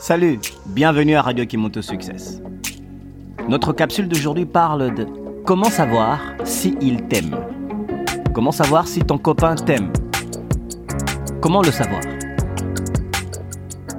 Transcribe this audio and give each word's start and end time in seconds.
Salut, 0.00 0.38
bienvenue 0.66 1.16
à 1.16 1.22
Radio 1.22 1.44
Kimoto 1.44 1.82
Success. 1.82 2.40
Notre 3.48 3.72
capsule 3.72 4.06
d'aujourd'hui 4.06 4.46
parle 4.46 4.94
de 4.94 5.08
comment 5.44 5.70
savoir 5.70 6.20
si 6.44 6.76
il 6.80 7.08
t'aime. 7.08 7.36
Comment 8.32 8.52
savoir 8.52 8.86
si 8.86 9.00
ton 9.00 9.18
copain 9.18 9.56
t'aime. 9.56 9.92
Comment 11.40 11.62
le 11.62 11.72
savoir? 11.72 12.00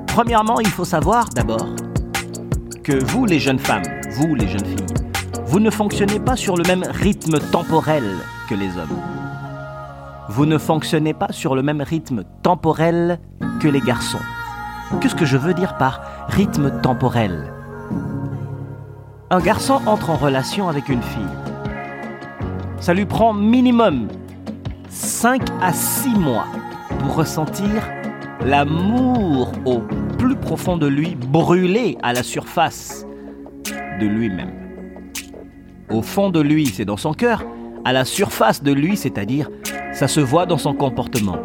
Premièrement, 0.08 0.62
il 0.62 0.70
faut 0.70 0.86
savoir 0.86 1.28
d'abord 1.36 1.68
que 2.82 3.04
vous 3.04 3.26
les 3.26 3.40
jeunes 3.40 3.60
femmes, 3.60 3.84
vous 4.12 4.36
les 4.36 4.48
jeunes 4.48 4.66
filles, 4.66 4.96
vous 5.48 5.60
ne 5.60 5.70
fonctionnez 5.70 6.22
pas 6.22 6.38
sur 6.38 6.56
le 6.56 6.64
même 6.64 6.86
rythme 6.90 7.40
temporel 7.52 8.06
que 8.50 8.56
les 8.56 8.70
hommes. 8.78 8.98
Vous 10.30 10.46
ne 10.46 10.58
fonctionnez 10.58 11.14
pas 11.14 11.34
sur 11.34 11.56
le 11.56 11.62
même 11.62 11.82
rythme 11.82 12.24
temporel 12.42 13.20
que 13.60 13.68
les 13.68 13.82
garçons. 13.82 14.20
Qu'est-ce 14.98 15.16
que 15.16 15.26
je 15.26 15.38
veux 15.38 15.54
dire 15.54 15.78
par 15.78 16.02
rythme 16.30 16.82
temporel? 16.82 17.54
Un 19.30 19.40
garçon 19.40 19.80
entre 19.86 20.10
en 20.10 20.18
relation 20.18 20.68
avec 20.68 20.90
une 20.90 21.04
fille. 21.04 21.22
Ça 22.80 22.94
lui 22.94 23.06
prend 23.06 23.34
minimum 23.34 24.08
5 24.90 25.44
à 25.62 25.72
6 25.74 26.10
mois 26.16 26.48
pour 27.00 27.16
ressentir 27.16 27.88
l'amour 28.44 29.52
au 29.66 29.80
plus 30.18 30.36
profond 30.36 30.76
de 30.76 30.88
lui 30.88 31.16
brûler 31.16 31.98
à 32.02 32.12
la 32.12 32.24
surface 32.24 33.06
de 34.02 34.06
lui-même. 34.06 34.52
Au 35.90 36.02
fond 36.02 36.30
de 36.30 36.40
lui, 36.40 36.66
c'est 36.66 36.86
dans 36.86 36.98
son 36.98 37.14
cœur, 37.14 37.46
à 37.86 37.94
la 37.94 38.06
surface 38.06 38.64
de 38.64 38.72
lui, 38.72 38.98
c'est-à-dire 38.98 39.50
ça 39.94 40.08
se 40.08 40.20
voit 40.20 40.46
dans 40.46 40.58
son 40.58 40.74
comportement, 40.74 41.38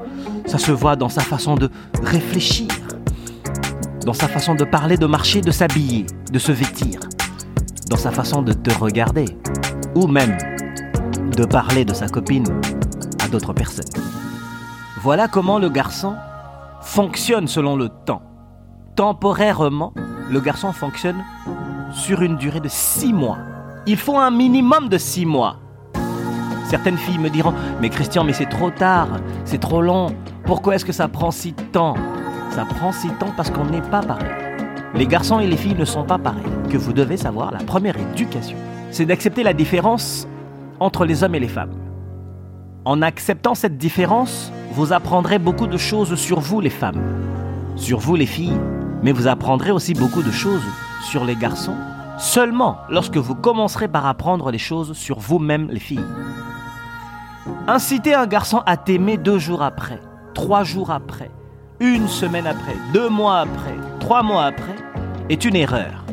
ça 0.47 0.59
se 0.59 0.73
voit 0.73 0.97
dans 0.97 1.09
sa 1.09 1.21
façon 1.21 1.55
de 1.55 1.71
réfléchir, 2.03 2.69
dans 4.05 4.13
sa 4.13 4.29
façon 4.29 4.55
de 4.55 4.65
parler, 4.65 4.97
de 4.97 5.07
marcher, 5.07 5.41
de 5.41 5.51
s'habiller, 5.51 6.07
de 6.31 6.39
se 6.39 6.53
vêtir, 6.53 7.01
dans 7.89 7.97
sa 7.97 8.11
façon 8.11 8.43
de 8.43 8.53
te 8.53 8.73
regarder, 8.75 9.25
ou 9.95 10.07
même 10.07 10.37
de 11.37 11.45
parler 11.45 11.85
de 11.85 11.95
sa 11.95 12.09
copine 12.09 12.47
à 13.25 13.29
d'autres 13.29 13.55
personnes. 13.55 13.91
Voilà 15.03 15.27
comment 15.27 15.59
le 15.59 15.71
garçon 15.71 16.15
fonctionne 16.83 17.49
selon 17.49 17.77
le 17.77 17.89
temps. 17.89 18.23
Temporairement, 18.95 19.93
le 20.31 20.41
garçon 20.41 20.73
fonctionne 20.73 21.25
sur 21.91 22.23
une 22.23 22.37
durée 22.37 22.61
de 22.61 22.69
six 22.69 23.13
mois. 23.13 23.39
Il 23.87 23.97
faut 23.97 24.19
un 24.19 24.31
minimum 24.31 24.89
de 24.89 24.99
six 24.99 25.27
mois. 25.27 25.57
Certaines 26.69 26.97
filles 26.99 27.19
me 27.19 27.31
diront, 27.31 27.55
mais 27.81 27.89
Christian, 27.89 28.25
mais 28.25 28.33
c'est 28.33 28.49
trop 28.49 28.71
tard, 28.71 29.09
c'est 29.45 29.61
trop 29.61 29.81
long, 29.81 30.15
pourquoi 30.45 30.75
est-ce 30.75 30.85
que 30.85 30.93
ça 30.93 31.09
prend 31.09 31.31
si 31.31 31.53
de 31.53 31.63
temps? 31.63 31.95
Ça 32.55 32.65
prend 32.65 32.93
si 32.93 33.09
temps 33.09 33.33
parce 33.37 33.51
qu'on 33.51 33.65
n'est 33.65 33.83
pas 33.83 34.01
pareil. 34.01 34.31
Les 34.95 35.09
garçons 35.09 35.41
et 35.41 35.47
les 35.49 35.57
filles 35.57 35.75
ne 35.75 35.85
sont 35.85 36.05
pas 36.05 36.19
pareils. 36.19 36.45
Que 36.71 36.77
vous 36.77 36.93
devez 36.93 37.17
savoir, 37.17 37.51
la 37.51 37.59
première 37.59 37.97
éducation, 37.99 38.57
c'est 38.93 39.07
d'accepter 39.07 39.43
la 39.43 39.53
différence 39.53 40.29
entre 40.79 41.05
les 41.05 41.25
hommes 41.25 41.35
et 41.35 41.41
les 41.41 41.49
femmes. 41.49 41.75
En 42.85 43.03
acceptant 43.03 43.57
cette 43.57 43.77
différence, 43.77 44.53
vous 44.71 44.93
apprendrez 44.93 45.41
beaucoup 45.41 45.67
de 45.67 45.77
choses 45.77 46.15
sur 46.15 46.39
vous 46.39 46.61
les 46.61 46.71
femmes, 46.71 47.03
sur 47.75 47.99
vous 47.99 48.15
les 48.15 48.27
filles, 48.27 48.61
mais 49.03 49.11
vous 49.11 49.27
apprendrez 49.27 49.73
aussi 49.73 49.93
beaucoup 49.93 50.23
de 50.23 50.31
choses 50.31 50.63
sur 51.03 51.25
les 51.25 51.35
garçons 51.35 51.77
seulement 52.19 52.79
lorsque 52.89 53.17
vous 53.17 53.35
commencerez 53.35 53.89
par 53.89 54.07
apprendre 54.07 54.53
les 54.53 54.59
choses 54.59 54.93
sur 54.93 55.19
vous-même 55.19 55.69
les 55.71 55.81
filles. 55.81 56.07
Inciter 57.67 58.15
un 58.15 58.29
garçon 58.29 58.63
à 58.65 58.77
t'aimer 58.77 59.17
deux 59.17 59.41
jours 59.41 59.63
après, 59.63 60.01
trois 60.35 60.63
jours 60.63 60.93
après, 60.93 61.33
une 61.81 62.09
semaine 62.09 62.47
après, 62.47 62.77
deux 62.93 63.09
mois 63.09 63.41
après, 63.41 63.75
trois 64.01 64.23
mois 64.23 64.45
après, 64.45 64.77
est 65.29 65.45
une 65.45 65.57
erreur. 65.57 66.05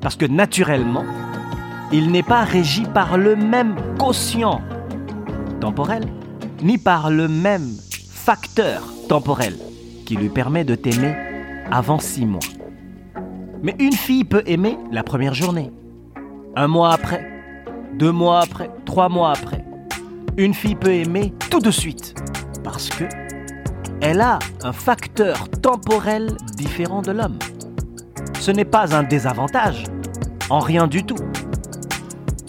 Parce 0.00 0.16
que 0.16 0.26
naturellement, 0.26 1.04
il 1.92 2.10
n'est 2.10 2.22
pas 2.22 2.42
régi 2.42 2.84
par 2.94 3.18
le 3.18 3.36
même 3.36 3.76
quotient 3.98 4.60
temporel, 5.60 6.04
ni 6.62 6.78
par 6.78 7.10
le 7.10 7.28
même 7.28 7.68
facteur 8.10 8.82
temporel 9.08 9.54
qui 10.04 10.16
lui 10.16 10.28
permet 10.28 10.64
de 10.64 10.74
t'aimer 10.74 11.14
avant 11.70 11.98
six 11.98 12.26
mois. 12.26 12.40
Mais 13.62 13.74
une 13.78 13.92
fille 13.92 14.24
peut 14.24 14.42
aimer 14.46 14.78
la 14.92 15.02
première 15.02 15.34
journée, 15.34 15.72
un 16.54 16.68
mois 16.68 16.92
après, 16.92 17.26
deux 17.94 18.12
mois 18.12 18.40
après, 18.40 18.70
trois 18.84 19.08
mois 19.08 19.32
après. 19.32 19.64
Une 20.36 20.54
fille 20.54 20.74
peut 20.74 20.92
aimer 20.92 21.32
tout 21.50 21.60
de 21.60 21.70
suite 21.70 22.14
parce 22.62 22.88
que 22.90 23.04
elle 24.00 24.20
a 24.20 24.38
un 24.62 24.72
facteur 24.72 25.48
temporel 25.62 26.36
différent 26.56 27.02
de 27.02 27.12
l'homme. 27.12 27.38
Ce 28.40 28.50
n'est 28.50 28.64
pas 28.64 28.94
un 28.94 29.02
désavantage, 29.02 29.84
en 30.50 30.58
rien 30.58 30.86
du 30.86 31.04
tout. 31.04 31.16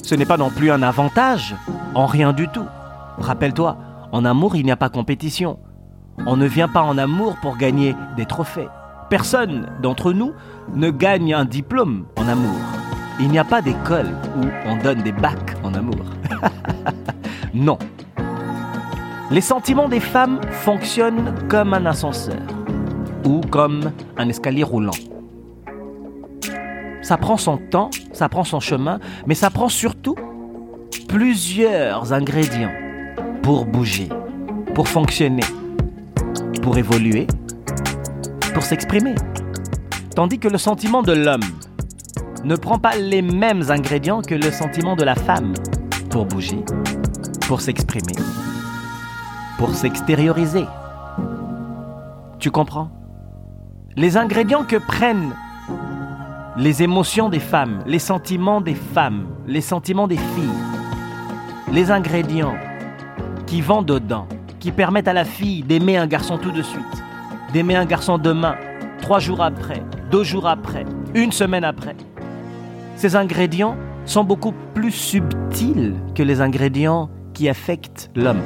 Ce 0.04 0.16
n'est 0.16 0.26
pas 0.26 0.38
non 0.38 0.50
plus 0.50 0.72
un 0.72 0.84
avantage, 0.84 1.56
en 1.96 2.06
rien 2.06 2.34
du 2.34 2.48
tout. 2.48 2.66
Rappelle-toi, 3.18 3.78
en 4.12 4.26
amour, 4.26 4.56
il 4.56 4.66
n'y 4.66 4.72
a 4.72 4.78
pas 4.78 4.90
compétition. 4.90 5.60
On 6.26 6.38
ne 6.38 6.48
vient 6.48 6.68
pas 6.68 6.82
en 6.82 6.98
amour 6.98 7.38
pour 7.42 7.58
gagner 7.58 7.96
des 8.16 8.26
trophées. 8.26 8.68
Personne 9.10 9.68
d'entre 9.82 10.14
nous 10.14 10.34
ne 10.74 10.90
gagne 10.90 11.34
un 11.34 11.46
diplôme 11.46 12.06
en 12.18 12.28
amour. 12.28 12.60
Il 13.20 13.30
n'y 13.30 13.40
a 13.40 13.44
pas 13.44 13.62
d'école 13.62 14.10
où 14.38 14.46
on 14.66 14.78
donne 14.78 15.02
des 15.02 15.12
bacs 15.12 15.56
en 15.64 15.74
amour. 15.74 16.06
non, 17.54 17.78
les 19.30 19.42
sentiments 19.42 19.90
des 19.90 20.00
femmes 20.00 20.40
fonctionnent 20.52 21.34
comme 21.50 21.74
un 21.74 21.86
ascenseur 21.86 22.42
ou 23.26 23.42
comme 23.42 23.92
un 24.18 24.30
escalier 24.30 24.64
roulant. 24.64 24.92
Ça 27.02 27.18
prend 27.18 27.38
son 27.38 27.58
temps, 27.58 27.90
ça 28.14 28.30
prend 28.30 28.44
son 28.44 28.60
chemin, 28.60 29.00
mais 29.26 29.36
ça 29.36 29.50
prend 29.50 29.70
surtout 29.70 30.16
plusieurs 31.08 32.14
ingrédients 32.14 32.72
pour 33.44 33.66
bouger, 33.66 34.10
pour 34.74 34.88
fonctionner, 34.88 35.44
pour 36.62 36.78
évoluer, 36.78 37.28
pour 38.54 38.64
s'exprimer. 38.64 39.16
Tandis 40.16 40.40
que 40.40 40.48
le 40.48 40.58
sentiment 40.58 41.04
de 41.04 41.14
l'homme 41.14 41.46
ne 42.44 42.56
prend 42.56 42.80
pas 42.80 42.96
les 42.96 43.22
mêmes 43.22 43.64
ingrédients 43.70 44.22
que 44.22 44.36
le 44.36 44.52
sentiment 44.52 44.96
de 44.96 45.04
la 45.04 45.16
femme 45.16 45.54
pour 46.10 46.26
bouger, 46.26 46.64
pour 47.48 47.62
s'exprimer 47.62 48.14
pour 49.58 49.74
s'extérioriser. 49.76 50.66
Tu 52.40 52.52
comprends? 52.52 52.90
Les 53.96 54.16
ingrédients 54.18 54.64
que 54.64 54.76
prennent 54.76 55.34
les 56.56 56.84
émotions 56.84 57.30
des 57.30 57.40
femmes, 57.40 57.80
les 57.86 58.00
sentiments 58.00 58.62
des 58.62 58.76
femmes, 58.76 59.28
les 59.48 59.62
sentiments 59.62 60.08
des 60.08 60.18
filles, 60.18 61.72
les 61.72 61.92
ingrédients 61.92 62.56
qui 63.46 63.62
vont 63.62 63.82
dedans, 63.82 64.28
qui 64.60 64.72
permettent 64.72 65.08
à 65.08 65.14
la 65.14 65.26
fille 65.26 65.64
d'aimer 65.64 65.98
un 65.98 66.08
garçon 66.08 66.38
tout 66.38 66.52
de 66.52 66.62
suite, 66.62 67.04
d'aimer 67.54 67.76
un 67.76 67.86
garçon 67.86 68.18
demain, 68.18 68.56
trois 69.02 69.20
jours 69.20 69.42
après, 69.42 69.84
deux 70.12 70.24
jours 70.24 70.48
après, 70.48 70.86
une 71.14 71.32
semaine 71.32 71.64
après. 71.64 71.96
Ces 72.96 73.16
ingrédients 73.16 73.76
sont 74.06 74.24
beaucoup 74.24 74.54
plus 74.74 74.92
subtils 74.92 75.96
que 76.16 76.24
les 76.24 76.42
ingrédients 76.42 77.10
qui 77.34 77.50
affectent 77.50 78.10
l'homme. 78.16 78.42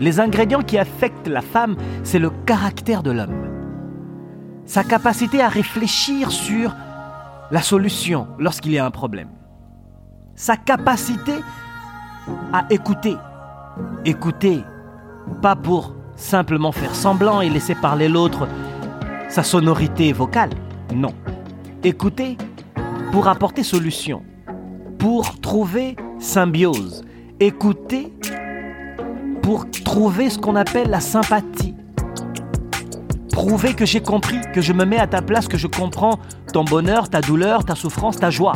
Les 0.00 0.20
ingrédients 0.20 0.62
qui 0.62 0.78
affectent 0.78 1.28
la 1.28 1.40
femme, 1.40 1.76
c'est 2.04 2.18
le 2.18 2.30
caractère 2.30 3.02
de 3.02 3.10
l'homme. 3.10 3.34
Sa 4.66 4.84
capacité 4.84 5.40
à 5.40 5.48
réfléchir 5.48 6.30
sur 6.30 6.74
la 7.50 7.62
solution 7.62 8.26
lorsqu'il 8.38 8.72
y 8.72 8.78
a 8.78 8.84
un 8.84 8.90
problème. 8.90 9.28
Sa 10.34 10.56
capacité 10.56 11.34
à 12.52 12.66
écouter. 12.70 13.16
Écouter, 14.04 14.62
pas 15.40 15.56
pour 15.56 15.94
simplement 16.16 16.72
faire 16.72 16.94
semblant 16.94 17.40
et 17.40 17.48
laisser 17.48 17.74
parler 17.74 18.08
l'autre 18.08 18.48
sa 19.28 19.42
sonorité 19.42 20.12
vocale. 20.12 20.50
Non. 20.94 21.12
Écouter 21.84 22.36
pour 23.12 23.28
apporter 23.28 23.62
solution, 23.62 24.22
pour 24.98 25.40
trouver 25.40 25.96
symbiose. 26.18 27.04
Écouter 27.40 28.12
pour 29.46 29.70
trouver 29.70 30.28
ce 30.28 30.40
qu'on 30.40 30.56
appelle 30.56 30.90
la 30.90 30.98
sympathie. 30.98 31.76
Prouver 33.30 33.74
que 33.74 33.86
j'ai 33.86 34.02
compris, 34.02 34.40
que 34.52 34.60
je 34.60 34.72
me 34.72 34.84
mets 34.84 34.98
à 34.98 35.06
ta 35.06 35.22
place, 35.22 35.46
que 35.46 35.56
je 35.56 35.68
comprends 35.68 36.18
ton 36.52 36.64
bonheur, 36.64 37.08
ta 37.08 37.20
douleur, 37.20 37.64
ta 37.64 37.76
souffrance, 37.76 38.16
ta 38.16 38.28
joie. 38.28 38.54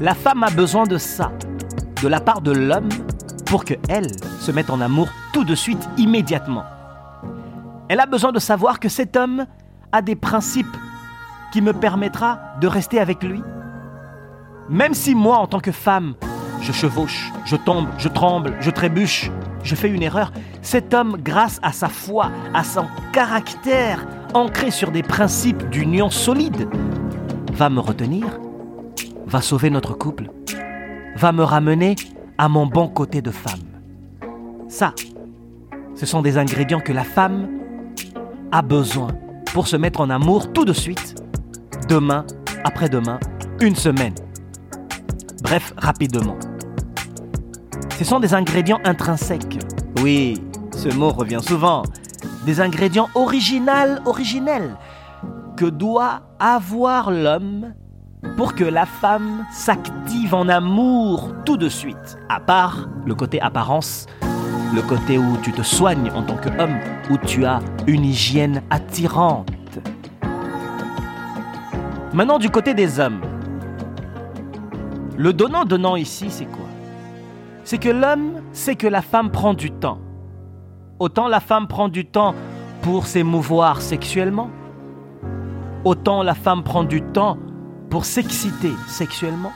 La 0.00 0.14
femme 0.14 0.42
a 0.42 0.50
besoin 0.50 0.88
de 0.88 0.98
ça, 0.98 1.30
de 2.02 2.08
la 2.08 2.18
part 2.18 2.40
de 2.40 2.50
l'homme, 2.50 2.88
pour 3.46 3.64
que 3.64 3.74
elle 3.88 4.08
se 4.40 4.50
mette 4.50 4.70
en 4.70 4.80
amour 4.80 5.08
tout 5.32 5.44
de 5.44 5.54
suite, 5.54 5.88
immédiatement. 5.96 6.64
Elle 7.88 8.00
a 8.00 8.06
besoin 8.06 8.32
de 8.32 8.40
savoir 8.40 8.80
que 8.80 8.88
cet 8.88 9.14
homme 9.16 9.46
a 9.92 10.02
des 10.02 10.16
principes 10.16 10.76
qui 11.52 11.62
me 11.62 11.72
permettra 11.72 12.40
de 12.60 12.66
rester 12.66 12.98
avec 12.98 13.22
lui. 13.22 13.40
Même 14.68 14.94
si 14.94 15.14
moi, 15.14 15.38
en 15.38 15.46
tant 15.46 15.60
que 15.60 15.70
femme, 15.70 16.14
je 16.62 16.72
chevauche, 16.72 17.32
je 17.44 17.56
tombe, 17.56 17.88
je 17.98 18.08
tremble, 18.08 18.54
je 18.60 18.70
trébuche, 18.70 19.30
je 19.62 19.74
fais 19.74 19.88
une 19.88 20.02
erreur. 20.02 20.32
Cet 20.62 20.94
homme, 20.94 21.16
grâce 21.22 21.58
à 21.62 21.72
sa 21.72 21.88
foi, 21.88 22.30
à 22.54 22.64
son 22.64 22.86
caractère, 23.12 24.06
ancré 24.34 24.70
sur 24.70 24.90
des 24.90 25.02
principes 25.02 25.68
d'union 25.70 26.10
solide, 26.10 26.68
va 27.52 27.70
me 27.70 27.80
retenir, 27.80 28.26
va 29.26 29.40
sauver 29.40 29.70
notre 29.70 29.94
couple, 29.94 30.30
va 31.16 31.32
me 31.32 31.42
ramener 31.42 31.96
à 32.38 32.48
mon 32.48 32.66
bon 32.66 32.88
côté 32.88 33.22
de 33.22 33.30
femme. 33.30 33.60
Ça, 34.68 34.94
ce 35.94 36.06
sont 36.06 36.22
des 36.22 36.38
ingrédients 36.38 36.80
que 36.80 36.92
la 36.92 37.04
femme 37.04 37.48
a 38.52 38.62
besoin 38.62 39.08
pour 39.52 39.66
se 39.66 39.76
mettre 39.76 40.00
en 40.00 40.10
amour 40.10 40.52
tout 40.52 40.64
de 40.64 40.72
suite, 40.72 41.16
demain, 41.88 42.24
après-demain, 42.64 43.18
une 43.60 43.74
semaine. 43.74 44.14
Bref, 45.42 45.74
rapidement. 45.76 46.36
Ce 48.00 48.06
sont 48.06 48.18
des 48.18 48.32
ingrédients 48.32 48.80
intrinsèques. 48.84 49.58
Oui, 50.00 50.42
ce 50.74 50.88
mot 50.88 51.10
revient 51.10 51.40
souvent. 51.42 51.82
Des 52.46 52.62
ingrédients 52.62 53.10
originaux, 53.14 54.00
originels, 54.06 54.78
que 55.58 55.66
doit 55.66 56.22
avoir 56.38 57.10
l'homme 57.10 57.74
pour 58.38 58.54
que 58.54 58.64
la 58.64 58.86
femme 58.86 59.44
s'active 59.52 60.34
en 60.34 60.48
amour 60.48 61.34
tout 61.44 61.58
de 61.58 61.68
suite. 61.68 62.16
À 62.30 62.40
part 62.40 62.88
le 63.04 63.14
côté 63.14 63.38
apparence, 63.42 64.06
le 64.74 64.80
côté 64.80 65.18
où 65.18 65.36
tu 65.42 65.52
te 65.52 65.60
soignes 65.60 66.10
en 66.14 66.22
tant 66.22 66.36
qu'homme, 66.36 66.78
où 67.10 67.18
tu 67.18 67.44
as 67.44 67.60
une 67.86 68.06
hygiène 68.06 68.62
attirante. 68.70 69.78
Maintenant, 72.14 72.38
du 72.38 72.48
côté 72.48 72.72
des 72.72 72.98
hommes, 72.98 73.20
le 75.18 75.34
donnant-donnant 75.34 75.96
ici, 75.96 76.28
c'est 76.30 76.46
quoi? 76.46 76.69
C'est 77.70 77.78
que 77.78 77.88
l'homme 77.88 78.42
sait 78.50 78.74
que 78.74 78.88
la 78.88 79.00
femme 79.00 79.30
prend 79.30 79.54
du 79.54 79.70
temps. 79.70 80.00
Autant 80.98 81.28
la 81.28 81.38
femme 81.38 81.68
prend 81.68 81.88
du 81.88 82.04
temps 82.04 82.34
pour 82.82 83.06
s'émouvoir 83.06 83.80
sexuellement, 83.80 84.50
autant 85.84 86.24
la 86.24 86.34
femme 86.34 86.64
prend 86.64 86.82
du 86.82 87.00
temps 87.00 87.38
pour 87.88 88.06
s'exciter 88.06 88.72
sexuellement, 88.88 89.52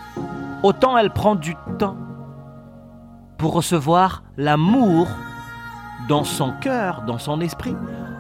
autant 0.63 0.97
elle 0.97 1.11
prend 1.11 1.35
du 1.35 1.57
temps 1.81 1.97
pour 3.37 3.53
recevoir 3.53 4.23
l'amour 4.37 5.09
dans 6.09 6.23
son 6.23 6.53
cœur, 6.61 7.03
dans 7.09 7.19
son 7.19 7.41
esprit, 7.41 7.75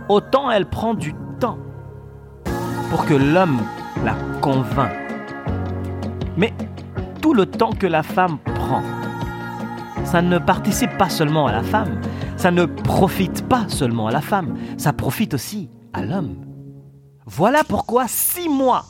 autant 0.08 0.50
elle 0.50 0.66
prend 0.66 0.94
du 0.94 1.14
temps 1.38 1.58
pour 2.90 3.06
que 3.06 3.14
l'homme 3.14 3.60
la 4.04 4.16
convainc. 4.40 4.90
Mais 6.36 6.52
tout 7.22 7.32
le 7.32 7.46
temps 7.46 7.70
que 7.70 7.86
la 7.86 8.02
femme 8.02 8.38
prend, 8.38 8.82
ça 10.14 10.22
ne 10.22 10.38
participe 10.38 10.96
pas 10.96 11.08
seulement 11.08 11.48
à 11.48 11.52
la 11.52 11.64
femme, 11.64 12.00
ça 12.36 12.52
ne 12.52 12.66
profite 12.66 13.48
pas 13.48 13.64
seulement 13.66 14.06
à 14.06 14.12
la 14.12 14.20
femme, 14.20 14.56
ça 14.76 14.92
profite 14.92 15.34
aussi 15.34 15.68
à 15.92 16.04
l'homme. 16.04 16.36
Voilà 17.26 17.64
pourquoi 17.64 18.06
six 18.06 18.48
mois, 18.48 18.84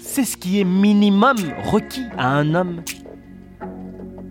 c'est 0.00 0.24
ce 0.24 0.38
qui 0.38 0.60
est 0.60 0.64
minimum 0.64 1.36
requis 1.70 2.06
à 2.16 2.28
un 2.28 2.54
homme 2.54 2.80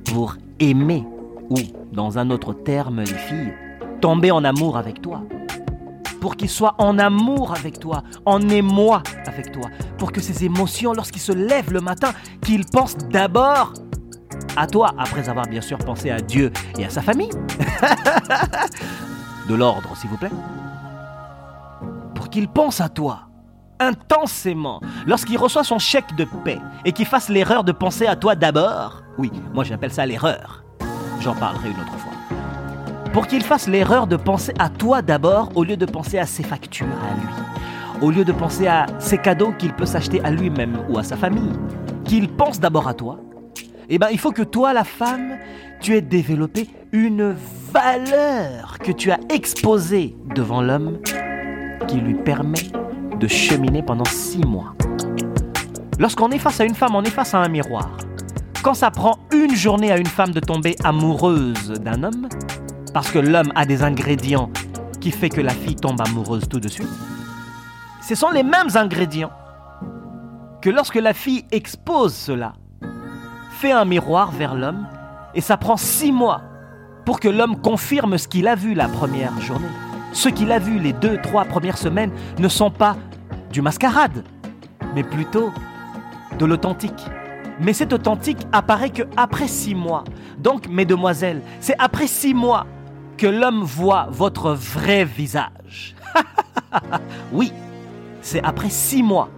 pour 0.06 0.38
aimer, 0.60 1.06
ou 1.52 1.60
dans 1.92 2.18
un 2.18 2.32
autre 2.32 2.54
terme, 2.54 3.02
les 3.02 3.06
filles, 3.06 3.54
tomber 4.02 4.32
en 4.32 4.44
amour 4.44 4.78
avec 4.78 5.00
toi. 5.00 5.22
Pour 6.22 6.38
qu'il 6.38 6.50
soit 6.50 6.74
en 6.80 6.98
amour 6.98 7.52
avec 7.52 7.78
toi, 7.78 8.02
en 8.26 8.40
émoi 8.50 9.04
avec 9.28 9.52
toi. 9.52 9.70
Pour 10.00 10.12
que 10.12 10.22
ses 10.22 10.44
émotions, 10.44 10.94
lorsqu'il 10.94 11.22
se 11.22 11.34
lève 11.34 11.72
le 11.72 11.82
matin, 11.82 12.14
qu'il 12.42 12.66
pense 12.66 12.98
d'abord 12.98 13.74
à 14.56 14.68
toi, 14.68 14.92
après 14.98 15.30
avoir 15.30 15.48
bien 15.48 15.62
sûr 15.62 15.78
pensé 15.78 16.10
à 16.10 16.20
Dieu 16.20 16.52
et 16.78 16.86
à 16.86 16.90
sa 16.90 17.02
famille. 17.02 17.30
De 19.50 19.56
l'ordre, 19.56 19.96
s'il 19.98 20.10
vous 20.10 20.18
plaît. 20.18 20.32
Pour 22.16 22.30
qu'il 22.30 22.48
pense 22.48 22.80
à 22.80 22.90
toi 22.90 23.28
intensément 23.80 24.82
lorsqu'il 25.06 25.38
reçoit 25.38 25.64
son 25.64 25.80
chèque 25.80 26.16
de 26.16 26.26
paix 26.44 26.60
et 26.86 26.92
qu'il 26.92 27.06
fasse 27.06 27.30
l'erreur 27.30 27.64
de 27.64 27.72
penser 27.72 28.08
à 28.08 28.16
toi 28.16 28.36
d'abord. 28.36 29.04
Oui, 29.18 29.32
moi 29.54 29.64
j'appelle 29.64 29.92
ça 29.92 30.06
l'erreur. 30.06 30.64
J'en 31.20 31.36
parlerai 31.36 31.70
une 31.70 31.80
autre 31.80 31.98
fois. 31.98 32.14
Pour 33.12 33.28
qu'il 33.28 33.44
fasse 33.44 33.68
l'erreur 33.68 34.08
de 34.08 34.16
penser 34.16 34.54
à 34.58 34.70
toi 34.70 35.02
d'abord 35.02 35.50
au 35.56 35.64
lieu 35.64 35.78
de 35.78 35.86
penser 35.86 36.18
à 36.18 36.26
ses 36.26 36.44
factures 36.44 36.88
à 36.88 37.16
lui. 37.16 38.02
Au 38.02 38.12
lieu 38.12 38.26
de 38.26 38.32
penser 38.32 38.68
à 38.68 38.88
ses 39.00 39.18
cadeaux 39.18 39.54
qu'il 39.54 39.74
peut 39.74 39.86
s'acheter 39.86 40.24
à 40.24 40.32
lui-même 40.32 40.80
ou 40.90 40.98
à 40.98 41.04
sa 41.04 41.16
famille. 41.16 41.54
Qu'il 42.06 42.30
pense 42.30 42.60
d'abord 42.60 42.88
à 42.88 42.94
toi. 42.94 43.20
Eh 43.90 43.98
bien, 43.98 44.10
il 44.10 44.20
faut 44.20 44.32
que 44.32 44.44
toi, 44.44 44.74
la 44.74 44.84
femme, 44.84 45.38
tu 45.82 45.96
aies 45.96 46.02
développé 46.02 46.70
une 46.92 47.36
valeur 47.72 48.80
que 48.80 48.92
tu 48.92 49.12
as 49.12 49.20
exposée 49.30 50.16
devant 50.36 50.62
l'homme 50.62 51.00
qui 51.88 51.98
lui 51.98 52.14
permet 52.14 52.72
de 53.20 53.28
cheminer 53.28 53.84
pendant 53.84 54.06
six 54.06 54.46
mois. 54.46 54.74
Lorsqu'on 56.00 56.32
est 56.32 56.40
face 56.40 56.60
à 56.60 56.66
une 56.66 56.76
femme, 56.76 56.96
on 56.96 57.04
est 57.04 57.10
face 57.10 57.34
à 57.34 57.40
un 57.40 57.50
miroir. 57.50 57.98
Quand 58.64 58.74
ça 58.74 58.92
prend 58.92 59.20
une 59.34 59.56
journée 59.56 59.92
à 59.92 59.98
une 59.98 60.06
femme 60.08 60.32
de 60.32 60.40
tomber 60.40 60.76
amoureuse 60.84 61.74
d'un 61.82 62.04
homme, 62.04 62.30
parce 62.94 63.12
que 63.12 63.20
l'homme 63.20 63.52
a 63.56 63.66
des 63.66 63.84
ingrédients 63.84 64.50
qui 65.02 65.12
fait 65.12 65.30
que 65.30 65.42
la 65.42 65.54
fille 65.54 65.76
tombe 65.76 66.00
amoureuse 66.00 66.48
tout 66.48 66.60
de 66.60 66.70
suite, 66.70 66.88
ce 68.02 68.16
sont 68.16 68.30
les 68.30 68.44
mêmes 68.44 68.70
ingrédients 68.76 69.32
que 70.62 70.70
lorsque 70.70 70.96
la 70.96 71.14
fille 71.14 71.44
expose 71.52 72.14
cela, 72.14 72.54
un 73.72 73.86
miroir 73.86 74.32
vers 74.32 74.56
l'homme, 74.56 74.88
et 75.36 75.42
ça 75.42 75.58
prend 75.58 75.78
six 75.78 76.12
mois 76.12 76.42
pour 77.06 77.20
que 77.20 77.28
l'homme 77.28 77.60
confirme 77.60 78.18
ce 78.18 78.28
qu'il 78.28 78.48
a 78.48 78.56
vu 78.56 78.74
la 78.74 78.88
première 78.88 79.40
journée. 79.42 79.68
Ce 80.14 80.30
qu'il 80.30 80.52
a 80.52 80.60
vu 80.60 80.80
les 80.80 80.94
deux, 80.94 81.18
trois 81.22 81.46
premières 81.46 81.78
semaines 81.78 82.12
ne 82.38 82.48
sont 82.48 82.70
pas 82.70 82.96
du 83.52 83.62
mascarade, 83.62 84.24
mais 84.96 85.04
plutôt 85.04 85.52
de 86.38 86.46
l'authentique. 86.46 87.06
Mais 87.60 87.74
cet 87.74 87.94
authentique 87.94 88.48
apparaît 88.52 88.90
que 88.90 89.04
après 89.18 89.48
six 89.48 89.76
mois. 89.76 90.04
Donc, 90.38 90.68
mesdemoiselles, 90.68 91.42
c'est 91.60 91.76
après 91.80 92.08
six 92.08 92.34
mois 92.34 92.66
que 93.18 93.28
l'homme 93.28 93.64
voit 93.64 94.08
votre 94.10 94.54
vrai 94.54 95.06
visage. 95.06 95.96
oui, 97.32 97.54
c'est 98.22 98.44
après 98.44 98.70
six 98.70 99.04
mois 99.04 99.30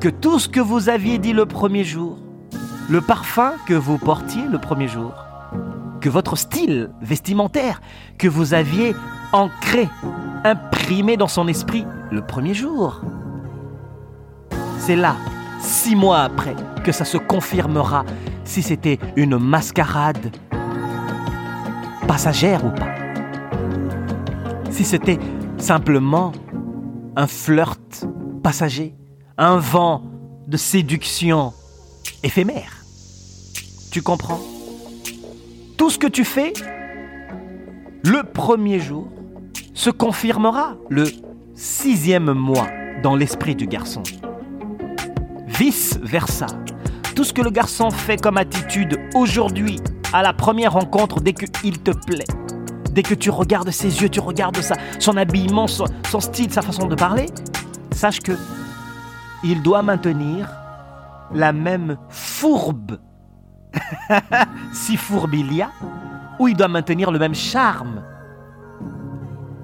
que 0.00 0.08
tout 0.08 0.38
ce 0.38 0.48
que 0.48 0.60
vous 0.60 0.88
aviez 0.88 1.18
dit 1.18 1.32
le 1.32 1.46
premier 1.46 1.84
jour, 1.84 2.18
le 2.88 3.00
parfum 3.00 3.52
que 3.66 3.74
vous 3.74 3.98
portiez 3.98 4.46
le 4.46 4.58
premier 4.58 4.88
jour, 4.88 5.12
que 6.00 6.08
votre 6.08 6.36
style 6.36 6.90
vestimentaire 7.00 7.80
que 8.18 8.28
vous 8.28 8.54
aviez 8.54 8.94
ancré, 9.32 9.88
imprimé 10.44 11.16
dans 11.16 11.28
son 11.28 11.48
esprit 11.48 11.86
le 12.10 12.24
premier 12.24 12.54
jour. 12.54 13.00
C'est 14.78 14.96
là, 14.96 15.16
six 15.60 15.96
mois 15.96 16.20
après, 16.20 16.54
que 16.84 16.92
ça 16.92 17.04
se 17.04 17.16
confirmera 17.16 18.04
si 18.44 18.62
c'était 18.62 18.98
une 19.16 19.38
mascarade 19.38 20.30
passagère 22.06 22.64
ou 22.66 22.70
pas. 22.70 22.94
Si 24.70 24.84
c'était 24.84 25.18
simplement 25.56 26.32
un 27.16 27.26
flirt 27.26 28.06
passager, 28.42 28.94
un 29.38 29.56
vent 29.56 30.02
de 30.46 30.56
séduction 30.58 31.54
éphémère. 32.22 32.83
Tu 33.94 34.02
comprends? 34.02 34.40
Tout 35.76 35.88
ce 35.88 36.00
que 36.00 36.08
tu 36.08 36.24
fais 36.24 36.52
le 38.02 38.24
premier 38.24 38.80
jour 38.80 39.06
se 39.72 39.88
confirmera 39.88 40.74
le 40.90 41.04
sixième 41.54 42.32
mois 42.32 42.66
dans 43.04 43.14
l'esprit 43.14 43.54
du 43.54 43.68
garçon. 43.68 44.02
Vice-versa, 45.46 46.46
tout 47.14 47.22
ce 47.22 47.32
que 47.32 47.40
le 47.40 47.50
garçon 47.50 47.92
fait 47.92 48.20
comme 48.20 48.36
attitude 48.36 48.98
aujourd'hui, 49.14 49.78
à 50.12 50.24
la 50.24 50.32
première 50.32 50.72
rencontre, 50.72 51.20
dès 51.20 51.32
qu'il 51.32 51.78
te 51.78 51.92
plaît, 51.92 52.26
dès 52.90 53.04
que 53.04 53.14
tu 53.14 53.30
regardes 53.30 53.70
ses 53.70 54.02
yeux, 54.02 54.08
tu 54.08 54.18
regardes 54.18 54.60
sa, 54.60 54.74
son 54.98 55.16
habillement, 55.16 55.68
son, 55.68 55.84
son 56.10 56.18
style, 56.18 56.52
sa 56.52 56.62
façon 56.62 56.88
de 56.88 56.96
parler, 56.96 57.26
sache 57.92 58.18
que 58.18 58.32
il 59.44 59.62
doit 59.62 59.82
maintenir 59.82 60.50
la 61.32 61.52
même 61.52 61.96
fourbe 62.08 62.98
si 64.72 64.96
fourbe 64.96 65.34
il 65.34 65.52
y 65.52 65.62
a, 65.62 65.70
ou 66.38 66.48
il 66.48 66.56
doit 66.56 66.68
maintenir 66.68 67.10
le 67.10 67.18
même 67.18 67.34
charme, 67.34 68.02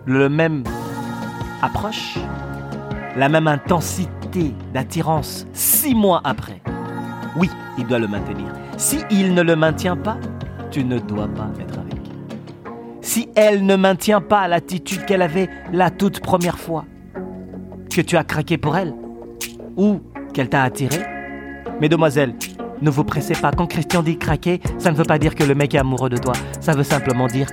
le 0.07 0.29
même 0.29 0.65
approche, 1.63 2.19
la 3.17 3.29
même 3.29 3.47
intensité 3.47 4.55
d'attirance 4.73 5.47
six 5.53 5.95
mois 5.95 6.21
après. 6.25 6.61
Oui, 7.37 7.51
il 7.79 7.87
doit 7.87 7.99
le 7.99 8.09
maintenir. 8.09 8.47
Si 8.77 9.01
il 9.11 9.35
ne 9.35 9.43
le 9.43 9.57
maintient 9.57 9.97
pas, 9.97 10.17
tu 10.71 10.85
ne 10.85 10.99
dois 10.99 11.29
pas 11.29 11.51
être 11.61 11.79
avec. 11.79 12.01
Si 13.01 13.29
elle 13.35 13.67
ne 13.67 13.77
maintient 13.77 14.21
pas 14.21 14.47
l'attitude 14.49 15.05
qu'elle 15.05 15.23
avait 15.23 15.49
la 15.73 15.91
toute 15.91 16.21
première 16.21 16.59
fois, 16.59 16.85
que 17.91 18.01
tu 18.01 18.17
as 18.17 18.25
craqué 18.25 18.57
pour 18.57 18.77
elle, 18.77 18.95
ou 19.77 20.01
qu'elle 20.33 20.49
t'a 20.49 20.63
attiré, 20.63 20.99
mesdemoiselles, 21.81 22.35
ne 22.83 22.91
vous 22.91 23.05
pressez 23.05 23.35
pas. 23.35 23.53
Quand 23.53 23.67
Christian 23.67 24.03
dit 24.03 24.19
craquer, 24.19 24.61
ça 24.79 24.91
ne 24.91 24.97
veut 24.97 25.05
pas 25.05 25.19
dire 25.19 25.35
que 25.35 25.45
le 25.45 25.55
mec 25.55 25.75
est 25.75 25.79
amoureux 25.79 26.09
de 26.09 26.17
toi. 26.17 26.33
Ça 26.61 26.73
veut 26.73 26.85
simplement 26.85 27.27
dire 27.27 27.49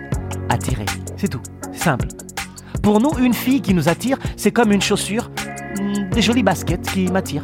attirer. 0.49 0.85
C'est 1.17 1.27
tout. 1.27 1.41
Simple. 1.73 2.07
Pour 2.81 2.99
nous, 2.99 3.11
une 3.19 3.33
fille 3.33 3.61
qui 3.61 3.73
nous 3.73 3.89
attire, 3.89 4.17
c'est 4.35 4.51
comme 4.51 4.71
une 4.71 4.81
chaussure, 4.81 5.29
hmm, 5.79 6.09
des 6.11 6.21
jolies 6.21 6.43
baskets 6.43 6.89
qui 6.89 7.11
m'attirent, 7.11 7.43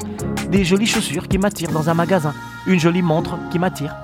des 0.50 0.64
jolies 0.64 0.88
chaussures 0.88 1.28
qui 1.28 1.38
m'attirent 1.38 1.72
dans 1.72 1.90
un 1.90 1.94
magasin, 1.94 2.34
une 2.68 2.80
jolie 2.80 3.02
montre 3.02 3.38
qui 3.52 3.60
m'attire. 3.60 3.96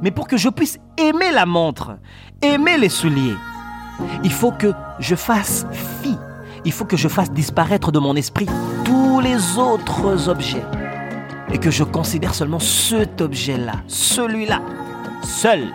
Mais 0.00 0.10
pour 0.10 0.28
que 0.28 0.36
je 0.36 0.48
puisse 0.48 0.78
aimer 0.98 1.32
la 1.32 1.46
montre, 1.46 1.98
aimer 2.40 2.78
les 2.78 2.88
souliers, 2.88 3.34
il 4.24 4.32
faut 4.32 4.52
que 4.52 4.72
je 4.98 5.14
fasse 5.14 5.66
fi. 6.02 6.16
Il 6.64 6.72
faut 6.72 6.84
que 6.84 6.96
je 6.96 7.08
fasse 7.08 7.32
disparaître 7.32 7.90
de 7.90 7.98
mon 7.98 8.14
esprit 8.14 8.46
tous 8.84 9.20
les 9.20 9.58
autres 9.58 10.28
objets. 10.28 10.62
Et 11.52 11.58
que 11.58 11.70
je 11.70 11.84
considère 11.84 12.34
seulement 12.34 12.58
cet 12.58 13.20
objet-là, 13.20 13.74
celui-là, 13.86 14.62
seul, 15.22 15.68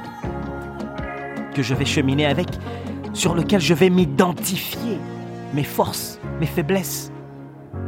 que 1.53 1.61
je 1.61 1.73
vais 1.73 1.85
cheminer 1.85 2.25
avec, 2.25 2.47
sur 3.13 3.35
lequel 3.35 3.61
je 3.61 3.73
vais 3.73 3.89
m'identifier, 3.89 4.99
mes 5.53 5.63
forces, 5.63 6.19
mes 6.39 6.45
faiblesses, 6.45 7.11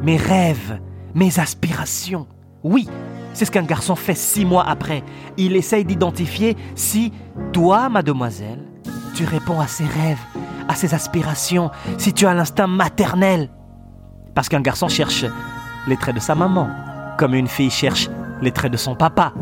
mes 0.01 0.17
rêves, 0.17 0.79
mes 1.15 1.39
aspirations. 1.39 2.27
Oui, 2.63 2.87
c'est 3.33 3.45
ce 3.45 3.51
qu'un 3.51 3.63
garçon 3.63 3.95
fait 3.95 4.15
six 4.15 4.45
mois 4.45 4.67
après. 4.67 5.03
Il 5.37 5.55
essaye 5.55 5.85
d'identifier 5.85 6.57
si 6.75 7.11
toi, 7.53 7.89
mademoiselle, 7.89 8.63
tu 9.15 9.25
réponds 9.25 9.59
à 9.59 9.67
ses 9.67 9.85
rêves, 9.85 10.19
à 10.67 10.75
ses 10.75 10.93
aspirations, 10.93 11.71
si 11.97 12.13
tu 12.13 12.25
as 12.25 12.33
l'instinct 12.33 12.67
maternel. 12.67 13.49
Parce 14.35 14.49
qu'un 14.49 14.61
garçon 14.61 14.87
cherche 14.87 15.25
les 15.87 15.97
traits 15.97 16.15
de 16.15 16.19
sa 16.19 16.35
maman, 16.35 16.69
comme 17.19 17.35
une 17.35 17.47
fille 17.47 17.69
cherche 17.69 18.09
les 18.41 18.53
traits 18.53 18.71
de 18.71 18.77
son 18.77 18.95
papa. 18.95 19.33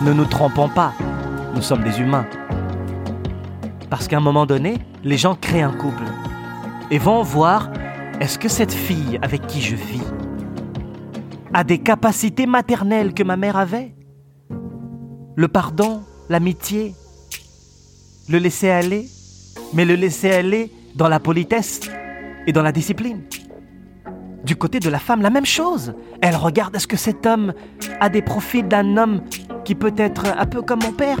Ne 0.00 0.14
nous 0.14 0.24
trompons 0.24 0.70
pas, 0.70 0.94
nous 1.54 1.60
sommes 1.60 1.84
des 1.84 2.00
humains. 2.00 2.24
Parce 3.90 4.08
qu'à 4.08 4.16
un 4.16 4.20
moment 4.20 4.46
donné, 4.46 4.78
les 5.04 5.18
gens 5.18 5.34
créent 5.34 5.60
un 5.60 5.76
couple 5.76 6.04
et 6.90 6.96
vont 6.96 7.22
voir 7.22 7.70
est-ce 8.18 8.38
que 8.38 8.48
cette 8.48 8.72
fille 8.72 9.18
avec 9.20 9.46
qui 9.46 9.60
je 9.60 9.76
vis 9.76 10.02
a 11.52 11.64
des 11.64 11.78
capacités 11.78 12.46
maternelles 12.46 13.12
que 13.12 13.22
ma 13.22 13.36
mère 13.36 13.58
avait? 13.58 13.94
Le 15.36 15.48
pardon, 15.48 16.00
l'amitié, 16.30 16.94
le 18.30 18.38
laisser 18.38 18.70
aller, 18.70 19.06
mais 19.74 19.84
le 19.84 19.96
laisser 19.96 20.30
aller 20.30 20.72
dans 20.94 21.08
la 21.08 21.20
politesse 21.20 21.80
et 22.46 22.52
dans 22.52 22.62
la 22.62 22.72
discipline. 22.72 23.20
Du 24.44 24.56
côté 24.56 24.78
de 24.78 24.90
la 24.90 24.98
femme, 24.98 25.22
la 25.22 25.30
même 25.30 25.46
chose. 25.46 25.94
Elle 26.20 26.36
regarde 26.36 26.76
est-ce 26.76 26.86
que 26.86 26.98
cet 26.98 27.24
homme 27.24 27.54
a 28.00 28.10
des 28.10 28.20
profils 28.20 28.66
d'un 28.66 28.98
homme 28.98 29.22
qui 29.64 29.74
peut 29.74 29.94
être 29.96 30.26
un 30.38 30.44
peu 30.44 30.60
comme 30.60 30.80
mon 30.82 30.92
père. 30.92 31.16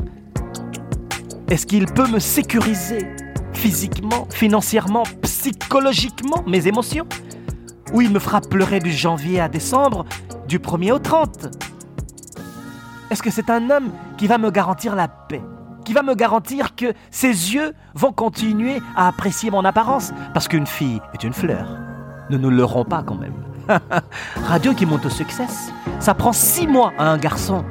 Est-ce 1.48 1.66
qu'il 1.66 1.86
peut 1.86 2.06
me 2.06 2.18
sécuriser 2.18 3.06
physiquement, 3.54 4.26
financièrement, 4.30 5.04
psychologiquement 5.22 6.44
mes 6.46 6.66
émotions? 6.66 7.06
Ou 7.94 8.02
il 8.02 8.10
me 8.10 8.18
fera 8.18 8.42
pleurer 8.42 8.80
du 8.80 8.92
janvier 8.92 9.40
à 9.40 9.48
décembre, 9.48 10.04
du 10.46 10.58
1er 10.58 10.92
au 10.92 10.98
30 10.98 11.48
Est-ce 13.10 13.22
que 13.22 13.30
c'est 13.30 13.48
un 13.48 13.70
homme 13.70 13.90
qui 14.18 14.26
va 14.26 14.36
me 14.36 14.50
garantir 14.50 14.96
la 14.96 15.08
paix? 15.08 15.42
Qui 15.86 15.94
va 15.94 16.02
me 16.02 16.14
garantir 16.14 16.74
que 16.74 16.92
ses 17.10 17.54
yeux 17.54 17.72
vont 17.94 18.12
continuer 18.12 18.80
à 18.96 19.08
apprécier 19.08 19.50
mon 19.50 19.64
apparence, 19.64 20.12
parce 20.34 20.48
qu'une 20.48 20.66
fille 20.66 21.00
est 21.14 21.24
une 21.24 21.34
fleur. 21.34 21.93
Ne 22.30 22.38
nous 22.38 22.50
leurrons 22.50 22.84
pas 22.84 23.02
quand 23.02 23.16
même. 23.16 23.34
Radio 24.46 24.74
qui 24.74 24.86
monte 24.86 25.06
au 25.06 25.10
succès, 25.10 25.46
ça 26.00 26.14
prend 26.14 26.32
six 26.32 26.66
mois 26.66 26.92
à 26.98 27.10
un 27.10 27.18
garçon 27.18 27.64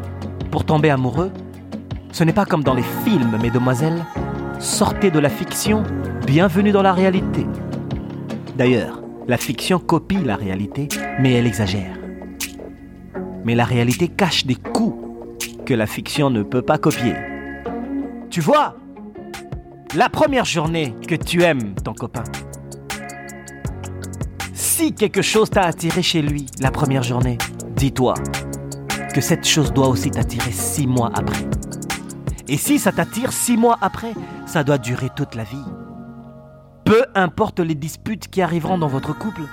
pour 0.52 0.66
tomber 0.66 0.90
amoureux. 0.90 1.32
Ce 2.12 2.24
n'est 2.24 2.34
pas 2.34 2.46
comme 2.46 2.64
dans 2.64 2.74
les 2.74 2.86
films, 3.04 3.38
mesdemoiselles. 3.42 4.06
Sortez 4.60 5.12
de 5.12 5.20
la 5.20 5.30
fiction, 5.30 5.84
bienvenue 6.26 6.72
dans 6.72 6.84
la 6.84 6.94
réalité. 6.94 7.46
D'ailleurs, 8.56 9.02
la 9.28 9.38
fiction 9.38 9.80
copie 9.80 10.24
la 10.24 10.36
réalité, 10.36 10.88
mais 11.20 11.34
elle 11.34 11.48
exagère. 11.48 11.98
Mais 13.46 13.56
la 13.56 13.66
réalité 13.66 14.08
cache 14.08 14.46
des 14.46 14.56
coups 14.56 14.96
que 15.66 15.74
la 15.74 15.88
fiction 15.88 16.30
ne 16.30 16.44
peut 16.44 16.62
pas 16.62 16.78
copier. 16.78 17.16
Tu 18.30 18.42
vois, 18.42 18.76
la 19.96 20.10
première 20.10 20.46
journée 20.46 20.96
que 21.08 21.16
tu 21.16 21.44
aimes 21.44 21.76
ton 21.76 21.94
copain, 21.94 22.24
si 24.84 24.94
quelque 24.94 25.22
chose 25.22 25.50
t'a 25.50 25.62
attiré 25.62 26.02
chez 26.02 26.22
lui 26.22 26.46
la 26.60 26.70
première 26.70 27.04
journée, 27.04 27.38
dis-toi 27.78 28.16
que 29.14 29.22
cette 29.22 29.48
chose 29.48 29.72
doit 29.72 29.88
aussi 29.88 30.12
t'attirer 30.12 30.52
six 30.52 30.88
mois 30.88 31.10
après. 31.14 31.46
Et 32.50 32.58
si 32.58 32.80
ça 32.80 32.92
t'attire 32.92 33.32
six 33.32 33.56
mois 33.56 33.78
après, 33.80 34.14
ça 34.46 34.66
doit 34.66 34.78
durer 34.78 35.08
toute 35.16 35.36
la 35.36 35.46
vie. 35.46 35.64
Peu 36.84 37.06
importe 37.16 37.62
les 37.62 37.76
disputes 37.76 38.28
qui 38.28 38.42
arriveront 38.42 38.78
dans 38.78 38.90
votre 38.90 39.18
couple, 39.18 39.44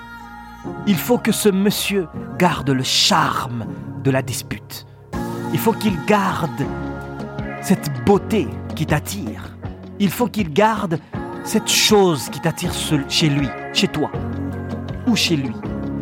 il 0.85 0.97
faut 0.97 1.17
que 1.17 1.31
ce 1.31 1.47
monsieur 1.47 2.07
garde 2.37 2.69
le 2.69 2.83
charme 2.83 3.67
de 4.03 4.11
la 4.11 4.23
dispute. 4.23 4.85
Il 5.53 5.59
faut 5.59 5.71
qu'il 5.71 5.95
garde 6.07 6.65
cette 7.61 8.03
beauté 8.03 8.49
qui 8.75 8.85
t'attire. 8.85 9.57
Il 9.97 10.09
faut 10.09 10.27
qu'il 10.27 10.51
garde 10.51 10.99
cette 11.45 11.69
chose 11.69 12.27
qui 12.29 12.41
t'attire 12.41 12.73
chez 13.07 13.29
lui, 13.29 13.47
chez 13.71 13.87
toi, 13.87 14.11
ou 15.07 15.15
chez 15.15 15.35
lui. 15.35 15.55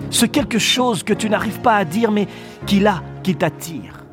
Ce 0.10 0.26
quelque 0.26 0.60
chose 0.60 1.04
que 1.04 1.14
tu 1.14 1.30
n'arrives 1.30 1.62
pas 1.62 1.76
à 1.76 1.86
dire, 1.86 2.12
mais 2.12 2.28
qu'il 2.66 2.88
a, 2.88 3.02
qui 3.24 3.36
t'attire. 3.36 4.06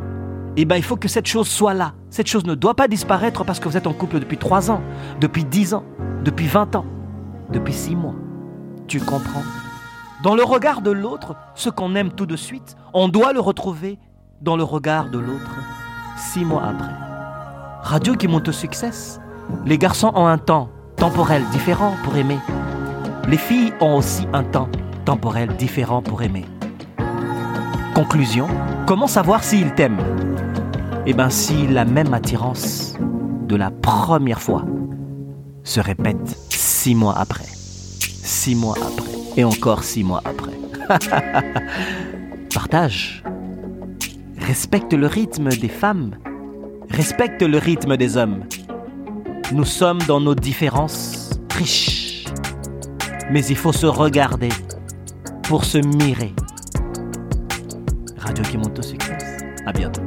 Eh 0.56 0.64
bien, 0.64 0.76
il 0.76 0.82
faut 0.82 0.96
que 0.96 1.08
cette 1.08 1.26
chose 1.26 1.48
soit 1.48 1.74
là. 1.74 1.92
Cette 2.10 2.26
chose 2.26 2.44
ne 2.46 2.54
doit 2.54 2.74
pas 2.74 2.88
disparaître 2.88 3.44
parce 3.44 3.60
que 3.60 3.68
vous 3.68 3.76
êtes 3.76 3.86
en 3.86 3.92
couple 3.92 4.20
depuis 4.20 4.38
3 4.38 4.70
ans, 4.70 4.80
depuis 5.20 5.44
10 5.44 5.74
ans, 5.74 5.84
depuis 6.24 6.46
20 6.46 6.76
ans, 6.76 6.86
depuis 7.52 7.74
6 7.74 7.94
mois. 7.94 8.14
Tu 8.86 9.00
comprends? 9.00 9.42
Dans 10.22 10.34
le 10.34 10.42
regard 10.42 10.80
de 10.80 10.90
l'autre, 10.90 11.36
ce 11.54 11.68
qu'on 11.68 11.94
aime 11.94 12.10
tout 12.10 12.24
de 12.24 12.36
suite, 12.36 12.76
on 12.94 13.08
doit 13.08 13.32
le 13.32 13.40
retrouver 13.40 13.98
dans 14.40 14.56
le 14.56 14.64
regard 14.64 15.10
de 15.10 15.18
l'autre 15.18 15.50
6 16.16 16.44
mois 16.44 16.64
après. 16.64 16.92
Radio 17.82 18.14
qui 18.14 18.26
monte 18.26 18.48
au 18.48 18.52
succès. 18.52 19.20
Les 19.66 19.76
garçons 19.76 20.12
ont 20.14 20.26
un 20.26 20.38
temps 20.38 20.70
temporel 20.96 21.44
différent 21.52 21.94
pour 22.02 22.16
aimer. 22.16 22.38
Les 23.28 23.36
filles 23.36 23.72
ont 23.80 23.96
aussi 23.96 24.26
un 24.32 24.44
temps 24.44 24.68
temporel 25.04 25.56
différent 25.56 26.02
pour 26.02 26.22
aimer. 26.22 26.44
Conclusion, 27.94 28.48
comment 28.86 29.06
savoir 29.06 29.42
s'ils 29.42 29.72
t'aiment? 29.74 30.02
Eh 31.06 31.12
bien, 31.12 31.30
si 31.30 31.66
la 31.66 31.84
même 31.84 32.12
attirance 32.14 32.94
de 33.48 33.56
la 33.56 33.70
première 33.70 34.40
fois 34.40 34.64
se 35.64 35.80
répète 35.80 36.36
six 36.50 36.94
mois 36.94 37.16
après, 37.16 37.46
six 37.46 38.54
mois 38.54 38.76
après, 38.76 39.12
et 39.36 39.44
encore 39.44 39.84
six 39.84 40.04
mois 40.04 40.22
après. 40.24 40.52
Partage. 42.54 43.22
Respecte 44.38 44.92
le 44.92 45.06
rythme 45.06 45.48
des 45.48 45.68
femmes 45.68 46.16
respecte 46.90 47.42
le 47.42 47.58
rythme 47.58 47.96
des 47.96 48.16
hommes. 48.16 48.44
Nous 49.52 49.64
sommes 49.64 50.00
dans 50.08 50.20
nos 50.20 50.34
différences 50.34 51.30
riches. 51.50 52.05
Mais 53.30 53.44
il 53.46 53.56
faut 53.56 53.72
se 53.72 53.86
regarder 53.86 54.50
pour 55.42 55.64
se 55.64 55.78
mirer. 55.78 56.32
Radio 58.18 58.44
qui 58.44 58.58
monte 58.58 58.78
au 58.78 58.82
succès. 58.82 59.16
À 59.66 59.72
bientôt. 59.72 60.02